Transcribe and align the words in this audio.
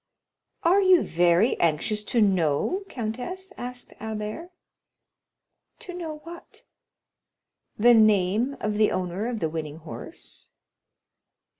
"Are 0.63 0.81
you 0.81 1.03
very 1.03 1.59
anxious 1.59 2.03
to 2.05 2.21
know, 2.21 2.85
countess?" 2.89 3.53
asked 3.55 3.93
Albert. 3.99 4.49
"To 5.77 5.93
know 5.93 6.17
what?" 6.23 6.63
"The 7.77 7.93
name 7.93 8.57
of 8.59 8.79
the 8.79 8.89
owner 8.91 9.27
of 9.27 9.39
the 9.41 9.47
winning 9.51 9.77
horse?" 9.77 10.49